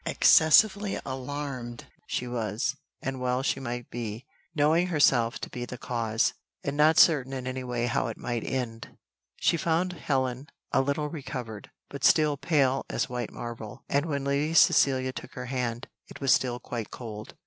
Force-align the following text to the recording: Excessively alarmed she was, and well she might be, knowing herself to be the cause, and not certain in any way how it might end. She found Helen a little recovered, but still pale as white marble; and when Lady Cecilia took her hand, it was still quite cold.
Excessively 0.03 0.99
alarmed 1.05 1.85
she 2.07 2.27
was, 2.27 2.75
and 3.03 3.19
well 3.21 3.43
she 3.43 3.59
might 3.59 3.91
be, 3.91 4.25
knowing 4.55 4.87
herself 4.87 5.37
to 5.37 5.49
be 5.51 5.63
the 5.63 5.77
cause, 5.77 6.33
and 6.63 6.75
not 6.75 6.97
certain 6.97 7.33
in 7.33 7.45
any 7.45 7.63
way 7.63 7.85
how 7.85 8.07
it 8.07 8.17
might 8.17 8.43
end. 8.43 8.97
She 9.35 9.57
found 9.57 9.93
Helen 9.93 10.47
a 10.71 10.81
little 10.81 11.07
recovered, 11.09 11.69
but 11.87 12.03
still 12.03 12.35
pale 12.35 12.83
as 12.89 13.09
white 13.09 13.31
marble; 13.31 13.83
and 13.87 14.07
when 14.07 14.23
Lady 14.25 14.55
Cecilia 14.55 15.13
took 15.13 15.35
her 15.35 15.45
hand, 15.45 15.87
it 16.07 16.19
was 16.19 16.33
still 16.33 16.59
quite 16.59 16.89
cold. 16.89 17.35